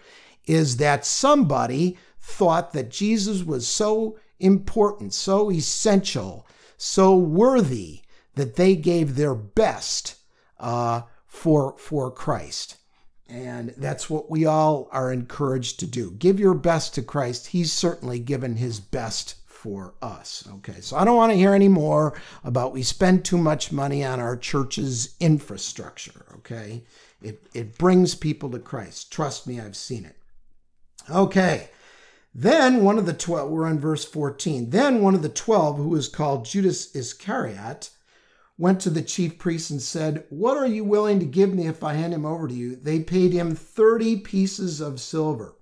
is 0.50 0.78
that 0.78 1.06
somebody 1.06 1.96
thought 2.20 2.74
that 2.74 2.90
Jesus 2.90 3.44
was 3.44 3.68
so 3.68 4.18
important, 4.40 5.14
so 5.14 5.52
essential, 5.52 6.48
so 6.76 7.16
worthy 7.16 8.02
that 8.34 8.56
they 8.56 8.76
gave 8.76 9.16
their 9.16 9.36
best 9.36 10.16
uh, 10.60 11.02
for 11.28 11.78
for 11.78 12.10
Christ. 12.10 12.78
And 13.28 13.76
that's 13.78 14.10
what 14.10 14.32
we 14.32 14.48
all 14.48 14.90
are 14.92 15.14
encouraged 15.14 15.80
to 15.82 15.86
do. 15.86 16.12
Give 16.12 16.40
your 16.40 16.56
best 16.56 16.96
to 16.96 17.04
Christ. 17.04 17.48
He's 17.48 17.72
certainly 17.72 18.18
given 18.18 18.56
his 18.56 18.80
best 18.80 19.36
for 19.46 19.94
us. 20.02 20.48
Okay, 20.56 20.82
so 20.82 20.98
I 20.98 21.06
don't 21.06 21.18
want 21.18 21.32
to 21.32 21.38
hear 21.38 21.54
any 21.54 21.68
more 21.68 22.20
about 22.44 22.74
we 22.74 22.82
spend 22.82 23.24
too 23.24 23.38
much 23.38 23.72
money 23.72 24.04
on 24.04 24.20
our 24.20 24.36
church's 24.36 25.16
infrastructure. 25.20 26.26
Okay, 26.38 26.86
it, 27.22 27.44
it 27.54 27.78
brings 27.78 28.16
people 28.16 28.50
to 28.50 28.60
Christ. 28.60 29.12
Trust 29.12 29.46
me, 29.46 29.60
I've 29.60 29.76
seen 29.76 30.06
it. 30.06 30.16
Okay, 31.12 31.70
then 32.36 32.84
one 32.84 33.00
of 33.00 33.06
the 33.06 33.14
12, 33.14 33.50
we're 33.50 33.66
on 33.66 33.80
verse 33.80 34.06
14. 34.06 34.70
Then 34.70 35.02
one 35.02 35.16
of 35.16 35.24
the 35.24 35.30
12, 35.30 35.78
who 35.78 35.90
was 35.90 36.08
called 36.08 36.46
Judas 36.46 36.96
Iscariot, 36.96 37.90
went 38.58 38.80
to 38.82 38.90
the 38.90 39.02
chief 39.02 39.40
priests 39.40 39.72
and 39.72 39.82
said, 39.82 40.26
What 40.30 40.58
are 40.58 40.68
you 40.68 40.84
willing 40.84 41.20
to 41.20 41.26
give 41.26 41.54
me 41.54 41.68
if 41.68 41.84
I 41.84 41.94
hand 41.94 42.14
him 42.14 42.26
over 42.26 42.48
to 42.48 42.54
you? 42.54 42.76
They 42.76 43.00
paid 43.00 43.34
him 43.34 43.56
30 43.56 44.18
pieces 44.18 44.82
of 44.82 45.00
silver. 45.00 45.56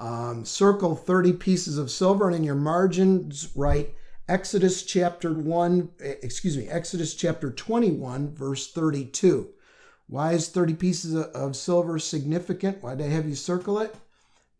Um, 0.00 0.44
circle 0.44 0.96
30 0.96 1.34
pieces 1.34 1.78
of 1.78 1.90
silver, 1.90 2.26
and 2.26 2.34
in 2.34 2.42
your 2.42 2.56
margins, 2.56 3.50
write 3.54 3.94
Exodus 4.28 4.82
chapter 4.82 5.32
1, 5.32 5.90
excuse 6.00 6.56
me, 6.56 6.68
Exodus 6.68 7.14
chapter 7.14 7.50
21, 7.50 8.34
verse 8.34 8.72
32. 8.72 9.50
Why 10.08 10.32
is 10.32 10.48
30 10.48 10.74
pieces 10.74 11.14
of 11.14 11.54
silver 11.54 11.98
significant? 11.98 12.82
Why 12.82 12.96
did 12.96 13.06
I 13.06 13.10
have 13.10 13.28
you 13.28 13.36
circle 13.36 13.78
it? 13.78 13.94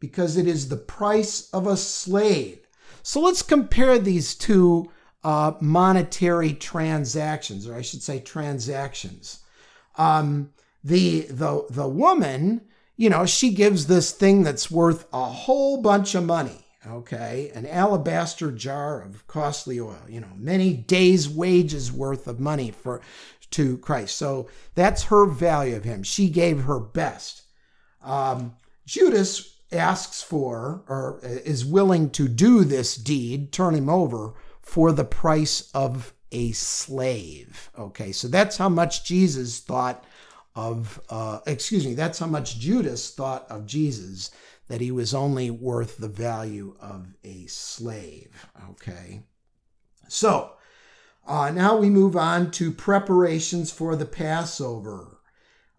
Because 0.02 0.36
it 0.36 0.48
is 0.48 0.68
the 0.68 0.76
price 0.76 1.48
of 1.50 1.68
a 1.68 1.76
slave. 1.76 2.66
So 3.04 3.20
let's 3.20 3.42
compare 3.42 4.00
these 4.00 4.34
two 4.34 4.90
uh, 5.22 5.52
monetary 5.60 6.54
transactions, 6.54 7.68
or 7.68 7.76
I 7.76 7.82
should 7.82 8.02
say 8.02 8.18
transactions. 8.18 9.44
Um, 9.96 10.50
the 10.82 11.20
the 11.30 11.66
the 11.70 11.86
woman, 11.86 12.62
you 12.96 13.10
know, 13.10 13.26
she 13.26 13.54
gives 13.54 13.86
this 13.86 14.10
thing 14.10 14.42
that's 14.42 14.72
worth 14.72 15.06
a 15.12 15.24
whole 15.24 15.80
bunch 15.80 16.16
of 16.16 16.24
money. 16.24 16.66
Okay, 16.84 17.52
an 17.54 17.64
alabaster 17.66 18.50
jar 18.50 19.00
of 19.00 19.24
costly 19.28 19.78
oil. 19.78 20.02
You 20.08 20.20
know, 20.20 20.32
many 20.36 20.72
days' 20.74 21.28
wages 21.28 21.92
worth 21.92 22.26
of 22.26 22.40
money 22.40 22.72
for 22.72 23.00
to 23.52 23.78
Christ. 23.78 24.16
So 24.16 24.48
that's 24.74 25.04
her 25.04 25.26
value 25.26 25.76
of 25.76 25.84
him. 25.84 26.02
She 26.02 26.28
gave 26.28 26.64
her 26.64 26.80
best. 26.80 27.42
Um, 28.02 28.56
Judas 28.84 29.52
asks 29.72 30.22
for 30.22 30.84
or 30.88 31.20
is 31.22 31.64
willing 31.64 32.10
to 32.10 32.28
do 32.28 32.64
this 32.64 32.96
deed, 32.96 33.52
turn 33.52 33.74
him 33.74 33.88
over 33.88 34.34
for 34.60 34.92
the 34.92 35.04
price 35.04 35.70
of 35.74 36.14
a 36.30 36.52
slave. 36.52 37.70
Okay, 37.78 38.12
so 38.12 38.28
that's 38.28 38.56
how 38.56 38.68
much 38.68 39.04
Jesus 39.04 39.60
thought 39.60 40.04
of, 40.54 41.00
uh, 41.08 41.40
excuse 41.46 41.86
me, 41.86 41.94
that's 41.94 42.18
how 42.18 42.26
much 42.26 42.58
Judas 42.58 43.14
thought 43.14 43.50
of 43.50 43.66
Jesus, 43.66 44.30
that 44.68 44.80
he 44.80 44.90
was 44.90 45.14
only 45.14 45.50
worth 45.50 45.98
the 45.98 46.08
value 46.08 46.76
of 46.80 47.14
a 47.24 47.46
slave. 47.46 48.46
Okay, 48.70 49.22
so 50.08 50.52
uh, 51.26 51.50
now 51.50 51.76
we 51.76 51.90
move 51.90 52.16
on 52.16 52.50
to 52.52 52.72
preparations 52.72 53.70
for 53.70 53.96
the 53.96 54.06
Passover. 54.06 55.11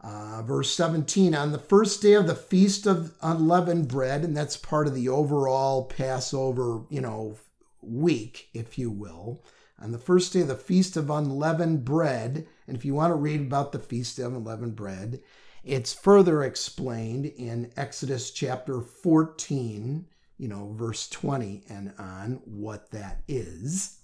Uh, 0.03 0.41
verse 0.41 0.69
17 0.75 1.33
on 1.33 1.53
the 1.53 1.57
first 1.57 2.01
day 2.01 2.11
of 2.11 2.27
the 2.27 2.35
feast 2.35 2.85
of 2.85 3.13
unleavened 3.21 3.87
bread 3.87 4.25
and 4.25 4.35
that's 4.35 4.57
part 4.57 4.85
of 4.85 4.93
the 4.93 5.07
overall 5.07 5.85
passover 5.85 6.81
you 6.89 6.99
know 6.99 7.37
week, 7.85 8.49
if 8.53 8.77
you 8.77 8.89
will, 8.89 9.43
on 9.79 9.91
the 9.91 9.97
first 9.97 10.33
day 10.33 10.41
of 10.41 10.47
the 10.47 10.55
Feast 10.55 10.97
of 10.97 11.09
Unleavened 11.09 11.85
Bread. 11.85 12.47
And 12.67 12.77
if 12.77 12.85
you 12.85 12.93
want 12.93 13.11
to 13.11 13.15
read 13.15 13.41
about 13.41 13.71
the 13.71 13.79
Feast 13.79 14.19
of 14.19 14.33
Unleavened 14.33 14.75
Bread, 14.75 15.21
it's 15.63 15.93
further 15.93 16.43
explained 16.43 17.25
in 17.25 17.71
Exodus 17.77 18.31
chapter 18.31 18.81
14, 18.81 20.05
you 20.37 20.47
know, 20.47 20.73
verse 20.73 21.07
20 21.09 21.63
and 21.69 21.93
on, 21.97 22.41
what 22.45 22.91
that 22.91 23.21
is. 23.27 23.99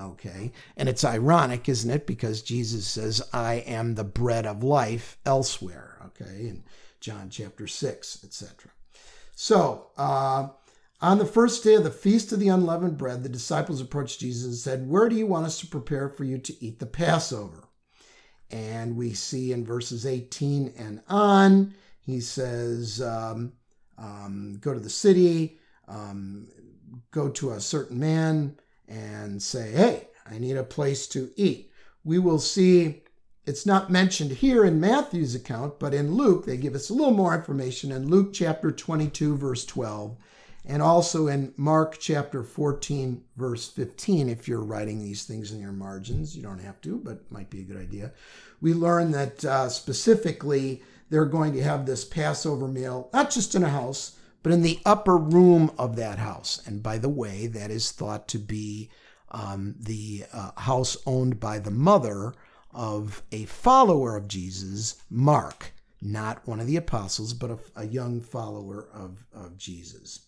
Okay. 0.00 0.52
And 0.76 0.88
it's 0.88 1.04
ironic, 1.04 1.68
isn't 1.68 1.90
it? 1.90 2.06
Because 2.06 2.42
Jesus 2.42 2.86
says, 2.86 3.22
I 3.32 3.54
am 3.54 3.94
the 3.94 4.04
bread 4.04 4.46
of 4.46 4.62
life 4.62 5.18
elsewhere. 5.26 5.98
Okay. 6.06 6.48
In 6.48 6.64
John 7.00 7.30
chapter 7.30 7.66
6, 7.66 8.24
etc. 8.24 8.70
So, 9.34 9.90
uh, 9.96 10.48
on 11.00 11.18
the 11.18 11.24
first 11.24 11.62
day 11.62 11.74
of 11.74 11.84
the 11.84 11.90
Feast 11.90 12.32
of 12.32 12.40
the 12.40 12.48
Unleavened 12.48 12.98
Bread, 12.98 13.22
the 13.22 13.28
disciples 13.28 13.80
approached 13.80 14.18
Jesus 14.18 14.44
and 14.44 14.54
said, 14.54 14.88
Where 14.88 15.08
do 15.08 15.14
you 15.14 15.26
want 15.26 15.46
us 15.46 15.60
to 15.60 15.66
prepare 15.66 16.08
for 16.08 16.24
you 16.24 16.38
to 16.38 16.64
eat 16.64 16.80
the 16.80 16.86
Passover? 16.86 17.68
And 18.50 18.96
we 18.96 19.12
see 19.12 19.52
in 19.52 19.64
verses 19.64 20.06
18 20.06 20.74
and 20.76 21.02
on, 21.08 21.74
he 22.00 22.20
says, 22.20 23.00
um, 23.00 23.52
um, 23.96 24.58
Go 24.60 24.74
to 24.74 24.80
the 24.80 24.90
city, 24.90 25.60
um, 25.86 26.48
go 27.12 27.28
to 27.28 27.52
a 27.52 27.60
certain 27.60 28.00
man, 28.00 28.58
and 28.88 29.42
say, 29.42 29.72
Hey, 29.72 30.08
I 30.26 30.38
need 30.38 30.56
a 30.56 30.64
place 30.64 31.06
to 31.08 31.30
eat. 31.36 31.70
We 32.04 32.18
will 32.18 32.38
see 32.38 33.02
it's 33.46 33.64
not 33.64 33.90
mentioned 33.90 34.32
here 34.32 34.64
in 34.64 34.80
Matthew's 34.80 35.34
account, 35.34 35.78
but 35.78 35.94
in 35.94 36.14
Luke, 36.14 36.44
they 36.44 36.58
give 36.58 36.74
us 36.74 36.90
a 36.90 36.94
little 36.94 37.14
more 37.14 37.34
information 37.34 37.90
in 37.92 38.08
Luke 38.08 38.32
chapter 38.34 38.70
22, 38.70 39.36
verse 39.36 39.64
12 39.64 40.16
and 40.68 40.82
also 40.82 41.28
in 41.28 41.52
Mark 41.56 41.98
chapter 41.98 42.42
14, 42.42 43.24
verse 43.36 43.68
15, 43.68 44.28
if 44.28 44.46
you're 44.46 44.60
writing 44.60 45.02
these 45.02 45.24
things 45.24 45.50
in 45.50 45.60
your 45.60 45.72
margins. 45.72 46.36
You 46.36 46.42
don't 46.42 46.60
have 46.60 46.80
to, 46.82 46.98
but 46.98 47.30
might 47.32 47.48
be 47.48 47.60
a 47.60 47.64
good 47.64 47.78
idea. 47.78 48.12
We 48.60 48.74
learn 48.74 49.10
that 49.12 49.44
uh, 49.46 49.70
specifically 49.70 50.82
they're 51.08 51.24
going 51.24 51.54
to 51.54 51.62
have 51.62 51.86
this 51.86 52.04
Passover 52.04 52.68
meal, 52.68 53.08
not 53.14 53.30
just 53.30 53.54
in 53.54 53.64
a 53.64 53.70
house, 53.70 54.17
but 54.42 54.52
in 54.52 54.62
the 54.62 54.80
upper 54.84 55.16
room 55.16 55.70
of 55.78 55.96
that 55.96 56.18
house. 56.18 56.60
And 56.66 56.82
by 56.82 56.98
the 56.98 57.08
way, 57.08 57.46
that 57.48 57.70
is 57.70 57.90
thought 57.90 58.28
to 58.28 58.38
be 58.38 58.90
um, 59.30 59.74
the 59.78 60.24
uh, 60.32 60.52
house 60.56 60.96
owned 61.06 61.40
by 61.40 61.58
the 61.58 61.70
mother 61.70 62.34
of 62.72 63.22
a 63.32 63.44
follower 63.46 64.16
of 64.16 64.28
Jesus, 64.28 65.02
Mark, 65.10 65.72
not 66.00 66.46
one 66.46 66.60
of 66.60 66.66
the 66.66 66.76
apostles, 66.76 67.34
but 67.34 67.50
a, 67.50 67.58
a 67.76 67.86
young 67.86 68.20
follower 68.20 68.88
of, 68.92 69.26
of 69.32 69.56
Jesus. 69.58 70.20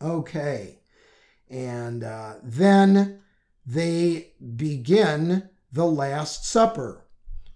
Okay. 0.00 0.78
And 1.48 2.04
uh, 2.04 2.34
then 2.42 3.20
they 3.66 4.32
begin 4.56 5.50
the 5.72 5.86
Last 5.86 6.46
Supper. 6.46 7.04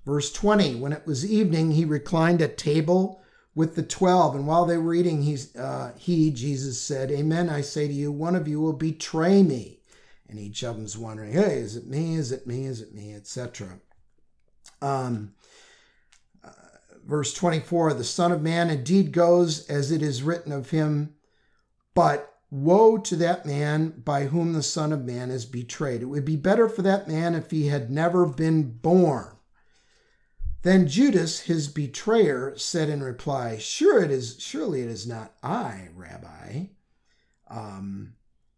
Verse 0.05 0.33
20 0.33 0.77
When 0.77 0.93
it 0.93 1.07
was 1.07 1.31
evening, 1.31 1.73
he 1.73 1.85
reclined 1.85 2.43
at 2.43 2.59
table 2.59 3.23
with 3.55 3.77
the 3.77 3.83
twelve. 3.83 4.35
And 4.35 4.47
while 4.47 4.65
they 4.65 4.79
were 4.79 4.95
eating, 4.95 5.23
he, 5.23 5.39
uh, 5.59 5.93
he, 5.97 6.31
Jesus, 6.31 6.81
said, 6.81 7.11
Amen, 7.11 7.49
I 7.49 7.61
say 7.61 7.87
to 7.87 7.93
you, 7.93 8.11
one 8.11 8.35
of 8.35 8.49
you 8.49 8.61
will 8.61 8.73
betray 8.73 9.43
me. 9.43 9.81
And 10.29 10.39
each 10.39 10.63
of 10.65 10.77
them's 10.77 10.99
wondering, 10.99 11.33
hey, 11.33 11.59
is 11.59 11.77
it 11.77 11.87
me? 11.87 12.15
Is 12.15 12.33
it 12.33 12.47
me? 12.47 12.65
Is 12.65 12.81
it 12.81 12.95
me? 12.95 13.15
Etc. 13.15 13.79
Um, 14.81 15.35
uh, 16.43 16.51
verse 17.05 17.33
24 17.35 17.95
The 17.95 18.05
Son 18.05 18.33
of 18.33 18.43
Man 18.43 18.71
indeed 18.71 19.13
goes 19.13 19.69
as 19.69 19.91
it 19.91 20.03
is 20.03 20.23
written 20.23 20.51
of 20.51 20.71
him, 20.71 21.15
but 21.95 22.35
Woe 22.55 22.99
to 22.99 23.17
that 23.17 23.45
man 23.45 24.03
by 24.05 24.27
whom 24.27 24.53
the 24.53 24.63
Son 24.63 24.93
of 24.93 25.05
Man 25.05 25.33
is 25.33 25.45
betrayed. 25.45 26.03
It 26.03 26.05
would 26.05 26.25
be 26.25 26.37
better 26.37 26.69
for 26.69 26.83
that 26.83 27.09
man 27.09 27.35
if 27.35 27.51
he 27.51 27.67
had 27.67 27.91
never 27.91 28.27
been 28.27 28.71
born. 28.79 29.34
Then 30.65 30.89
Judas, 30.89 31.41
his 31.41 31.69
betrayer, 31.69 32.55
said 32.57 32.89
in 32.89 33.03
reply, 33.03 33.59
Sure 33.59 34.03
it 34.03 34.11
is, 34.11 34.37
surely 34.41 34.81
it 34.81 34.89
is 34.89 35.07
not 35.07 35.35
I, 35.43 35.89
Rabbi. 35.95 36.69
Um, 37.51 38.15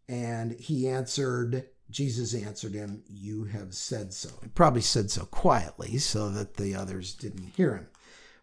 and 0.07 0.53
he 0.53 0.87
answered, 0.87 1.65
Jesus 1.91 2.33
answered 2.33 2.73
him, 2.73 3.03
You 3.09 3.43
have 3.43 3.73
said 3.73 4.13
so. 4.13 4.29
He 4.41 4.47
probably 4.47 4.81
said 4.81 5.11
so 5.11 5.25
quietly 5.25 5.97
so 5.97 6.29
that 6.29 6.55
the 6.55 6.75
others 6.75 7.13
didn't 7.13 7.51
hear 7.57 7.75
him. 7.75 7.87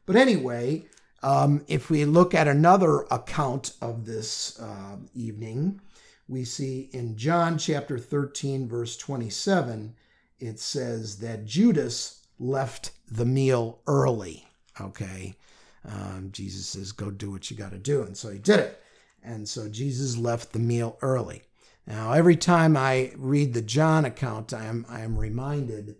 But 0.05 0.17
anyway, 0.17 0.85
um, 1.23 1.65
if 1.67 1.89
we 1.89 2.05
look 2.05 2.35
at 2.35 2.47
another 2.47 3.07
account 3.11 3.73
of 3.81 4.05
this 4.05 4.61
uh, 4.61 4.97
evening, 5.15 5.81
we 6.29 6.45
see 6.45 6.91
in 6.93 7.17
John 7.17 7.57
chapter 7.57 7.97
13, 7.97 8.69
verse 8.69 8.95
27, 8.99 9.95
it 10.39 10.61
says 10.61 11.21
that 11.21 11.47
Judas 11.47 12.21
left 12.39 12.93
the 13.11 13.25
meal 13.25 13.81
early. 13.87 14.47
Okay. 14.81 15.35
Um, 15.87 16.31
Jesus 16.33 16.67
says, 16.67 16.93
Go 16.93 17.11
do 17.11 17.31
what 17.31 17.51
you 17.51 17.57
got 17.57 17.73
to 17.73 17.79
do. 17.79 18.03
And 18.03 18.17
so 18.17 18.31
he 18.31 18.39
did 18.39 18.61
it. 18.61 18.81
And 19.23 19.49
so 19.49 19.69
Jesus 19.69 20.17
left 20.17 20.53
the 20.53 20.59
meal 20.59 20.99
early. 21.01 21.43
Now, 21.87 22.13
every 22.13 22.37
time 22.37 22.77
I 22.77 23.13
read 23.17 23.53
the 23.53 23.63
John 23.63 24.05
account, 24.05 24.53
I 24.53 24.65
am, 24.65 24.87
I 24.89 25.01
am 25.01 25.19
reminded 25.19 25.97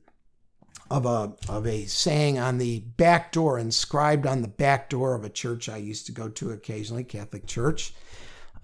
of 0.91 1.07
a, 1.07 1.35
of 1.49 1.67
a 1.67 1.85
saying 1.87 2.39
on 2.39 2.59
the 2.59 2.81
back 2.81 3.33
door, 3.33 3.59
inscribed 3.59 4.27
on 4.27 4.43
the 4.43 4.49
back 4.49 4.89
door 4.89 5.15
of 5.15 5.25
a 5.25 5.31
church 5.31 5.69
I 5.69 5.77
used 5.79 6.07
to 6.07 6.13
go 6.13 6.29
to 6.29 6.51
occasionally, 6.53 7.05
Catholic 7.05 7.47
Church. 7.47 7.95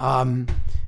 Um, 0.00 0.46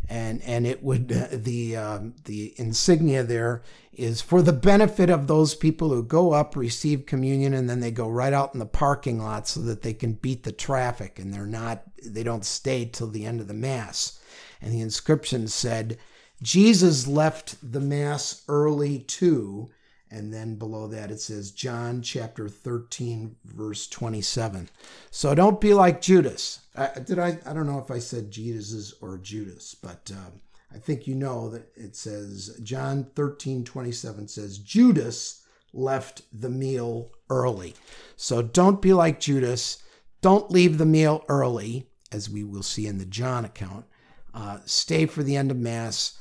and 0.09 0.42
and 0.42 0.66
it 0.66 0.83
would 0.83 1.09
the 1.09 1.76
um, 1.76 2.14
the 2.25 2.54
insignia 2.57 3.23
there 3.23 3.62
is 3.92 4.23
for 4.23 4.40
the 4.40 4.52
benefit 4.52 5.11
of 5.11 5.26
those 5.26 5.54
people 5.54 5.90
who 5.90 6.02
go 6.02 6.33
up 6.33 6.57
receive 6.57 7.04
communion 7.04 7.52
and 7.52 7.69
then 7.69 7.81
they 7.81 7.90
go 7.90 8.09
right 8.09 8.33
out 8.33 8.54
in 8.54 8.59
the 8.59 8.66
parking 8.66 9.23
lot 9.23 9.47
so 9.47 9.61
that 9.61 9.83
they 9.83 9.92
can 9.92 10.14
beat 10.14 10.42
the 10.42 10.52
traffic 10.52 11.19
and 11.19 11.33
they're 11.33 11.47
not 11.47 11.83
they 12.04 12.23
don't 12.23 12.45
stay 12.45 12.87
till 12.87 13.09
the 13.09 13.26
end 13.26 13.40
of 13.40 13.49
the 13.49 13.54
mass. 13.54 14.19
And 14.61 14.73
the 14.73 14.81
inscription 14.81 15.47
said 15.47 15.99
Jesus 16.42 17.07
left 17.07 17.57
the 17.73 17.81
mass 17.81 18.42
early 18.49 18.99
too 18.99 19.71
and 20.12 20.33
then 20.33 20.57
below 20.57 20.87
that 20.88 21.11
it 21.11 21.21
says 21.21 21.50
John 21.50 22.02
chapter 22.02 22.49
13 22.49 23.35
verse 23.45 23.88
27. 23.88 24.69
So 25.11 25.35
don't 25.35 25.61
be 25.61 25.73
like 25.73 26.02
Judas. 26.02 26.61
I, 26.76 26.90
did 27.00 27.19
I 27.19 27.38
I 27.47 27.54
don't 27.54 27.66
know 27.66 27.78
if 27.78 27.90
I 27.90 27.99
said 27.99 28.31
Jesus 28.31 28.95
or 29.00 29.19
Judas, 29.19 29.75
but 29.75 30.12
um, 30.14 30.40
I 30.73 30.78
think 30.78 31.07
you 31.07 31.14
know 31.14 31.49
that 31.49 31.73
it 31.75 31.97
says 31.97 32.59
John 32.62 33.07
13 33.16 33.64
27 33.64 34.28
says 34.28 34.59
Judas 34.59 35.42
left 35.73 36.23
the 36.38 36.50
meal 36.50 37.11
early. 37.31 37.75
So 38.14 38.42
don't 38.42 38.83
be 38.83 38.92
like 38.92 39.19
Judas. 39.19 39.83
Don't 40.21 40.50
leave 40.50 40.76
the 40.76 40.87
meal 40.87 41.25
early, 41.28 41.88
as 42.12 42.28
we 42.28 42.45
will 42.45 42.62
see 42.62 42.87
in 42.87 42.99
the 42.99 43.07
John 43.07 43.47
account. 43.47 43.87
Uh, 44.35 44.59
stay 44.66 45.07
for 45.07 45.23
the 45.23 45.37
end 45.37 45.50
of 45.50 45.57
Mass 45.57 46.19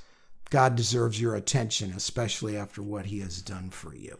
God 0.51 0.75
deserves 0.75 1.19
your 1.19 1.33
attention, 1.33 1.93
especially 1.95 2.57
after 2.57 2.83
what 2.83 3.07
he 3.07 3.19
has 3.21 3.41
done 3.41 3.69
for 3.69 3.95
you. 3.95 4.17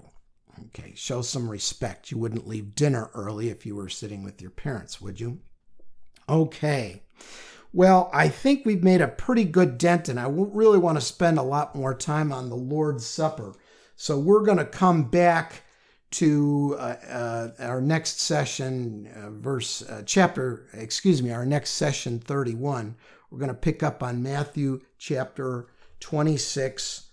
Okay, 0.67 0.93
show 0.95 1.21
some 1.21 1.49
respect. 1.49 2.09
You 2.09 2.17
wouldn't 2.17 2.47
leave 2.47 2.73
dinner 2.73 3.11
early 3.13 3.49
if 3.49 3.65
you 3.65 3.75
were 3.75 3.89
sitting 3.89 4.23
with 4.23 4.41
your 4.41 4.49
parents, 4.49 5.01
would 5.01 5.19
you? 5.19 5.39
Okay. 6.29 7.03
Well, 7.73 8.09
I 8.13 8.29
think 8.29 8.65
we've 8.65 8.83
made 8.83 9.01
a 9.01 9.09
pretty 9.09 9.43
good 9.43 9.77
dent, 9.77 10.07
and 10.07 10.19
I 10.19 10.27
really 10.29 10.77
want 10.77 10.97
to 10.97 11.05
spend 11.05 11.37
a 11.37 11.43
lot 11.43 11.75
more 11.75 11.93
time 11.93 12.31
on 12.31 12.49
the 12.49 12.55
Lord's 12.55 13.05
Supper. 13.05 13.53
So 13.97 14.17
we're 14.17 14.45
going 14.45 14.57
to 14.57 14.65
come 14.65 15.03
back 15.03 15.63
to 16.11 16.75
uh, 16.79 16.95
uh, 17.09 17.49
our 17.59 17.81
next 17.81 18.21
session, 18.21 19.09
uh, 19.15 19.31
verse, 19.31 19.81
uh, 19.83 20.03
chapter, 20.05 20.67
excuse 20.73 21.21
me, 21.21 21.31
our 21.31 21.45
next 21.45 21.71
session 21.71 22.19
31. 22.19 22.95
We're 23.29 23.39
going 23.39 23.49
to 23.49 23.53
pick 23.53 23.83
up 23.83 24.01
on 24.01 24.23
Matthew 24.23 24.81
chapter 24.97 25.67
26, 26.01 27.07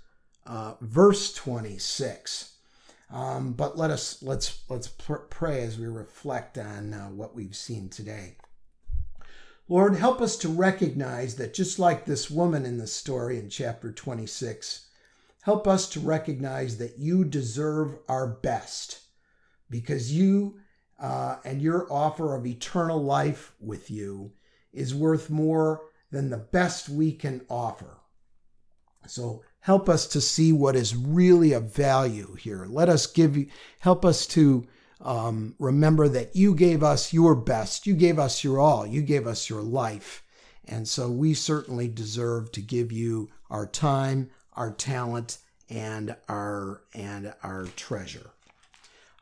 uh, 0.47 0.75
verse 0.81 1.33
26. 1.35 2.55
Um, 3.11 3.53
but 3.53 3.79
let 3.79 3.91
us 3.91 4.23
let's 4.23 4.65
let's 4.69 4.89
pray 4.89 5.63
as 5.63 5.79
we 5.79 5.87
reflect 5.87 6.59
on 6.59 6.93
uh, 6.93 7.07
what 7.07 7.35
we've 7.35 7.57
seen 7.57 7.89
today. 7.89 8.37
Lord, 9.69 9.97
help 9.97 10.21
us 10.21 10.37
to 10.39 10.49
recognize 10.49 11.37
that 11.37 11.55
just 11.55 11.79
like 11.79 12.05
this 12.05 12.31
woman 12.31 12.67
in 12.67 12.79
the 12.79 12.87
story 12.87 13.39
in 13.39 13.51
chapter 13.51 13.93
26, 13.93 14.89
help 15.43 15.67
us 15.67 15.89
to 15.91 16.01
recognize 16.01 16.79
that 16.79 16.99
you 16.99 17.25
deserve 17.25 17.99
our 18.09 18.27
best 18.27 19.01
because 19.71 20.13
you 20.13 20.59
uh, 20.99 21.37
and 21.45 21.63
your 21.63 21.91
offer 21.93 22.35
of 22.35 22.47
eternal 22.47 23.03
life 23.03 23.53
with 23.61 23.91
you 23.91 24.33
is 24.73 24.95
worth 24.95 25.31
more 25.31 25.83
than 26.11 26.31
the 26.31 26.39
best 26.39 26.89
we 26.89 27.13
can 27.13 27.43
offer. 27.49 27.99
So 29.07 29.43
help 29.61 29.89
us 29.89 30.07
to 30.09 30.21
see 30.21 30.53
what 30.53 30.77
is 30.77 30.97
really 30.97 31.53
of 31.53 31.75
value 31.75 32.35
here. 32.35 32.67
Let 32.69 32.89
us 32.89 33.07
give 33.07 33.37
you, 33.37 33.47
help 33.81 34.05
us 34.05 34.27
to 34.29 34.67
um, 35.01 35.55
remember 35.59 36.09
that 36.09 36.35
you 36.35 36.55
gave 36.55 36.83
us 36.83 37.13
your 37.13 37.35
best. 37.35 37.87
You 37.87 37.95
gave 37.95 38.19
us 38.19 38.43
your 38.43 38.61
all. 38.61 38.87
You 38.87 39.03
gave 39.03 39.27
us 39.27 39.49
your 39.49 39.63
life. 39.63 40.23
And 40.67 40.87
so 40.87 41.11
we 41.11 41.35
certainly 41.35 41.89
deserve 41.89 42.53
to 42.53 42.61
give 42.61 42.93
you 42.93 43.31
our 43.51 43.67
time, 43.67 44.31
our 44.55 44.71
talent, 44.71 45.39
and 45.71 46.17
our 46.29 46.83
and 46.95 47.35
our 47.43 47.67
treasure. 47.77 48.31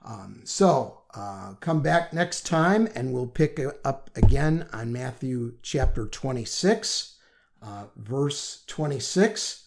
Um, 0.04 0.42
so 0.44 1.00
uh, 1.14 1.54
come 1.60 1.82
back 1.82 2.12
next 2.12 2.46
time, 2.46 2.88
and 2.94 3.12
we'll 3.12 3.26
pick 3.26 3.60
up 3.84 4.10
again 4.14 4.66
on 4.72 4.92
Matthew 4.92 5.54
chapter 5.62 6.06
26, 6.06 7.16
uh, 7.62 7.84
verse 7.96 8.62
26. 8.66 9.64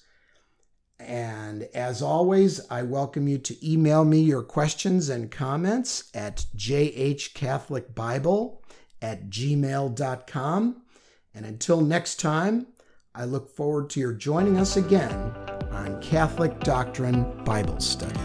And 1.00 1.64
as 1.74 2.02
always, 2.02 2.60
I 2.70 2.84
welcome 2.84 3.28
you 3.28 3.38
to 3.40 3.72
email 3.72 4.04
me 4.04 4.20
your 4.20 4.44
questions 4.44 5.10
and 5.10 5.32
comments 5.32 6.12
at 6.14 6.46
jhcatholicbible 6.56 8.58
at 9.02 9.30
gmail.com. 9.30 10.82
And 11.34 11.46
until 11.46 11.82
next 11.82 12.20
time, 12.20 12.68
I 13.16 13.26
look 13.26 13.56
forward 13.56 13.90
to 13.92 14.00
your 14.00 14.14
joining 14.14 14.58
us 14.58 14.78
again 14.78 15.12
on 15.72 16.02
Catholic 16.02 16.60
Doctrine 16.60 17.44
Bible 17.44 17.80
Study. 17.80 18.20